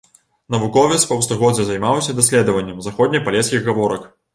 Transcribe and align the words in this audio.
Навуковец 0.55 0.97
паўстагоддзя 1.11 1.67
займаўся 1.69 2.19
даследаваннем 2.23 2.85
заходнепалескіх 2.91 3.61
гаворак. 3.73 4.15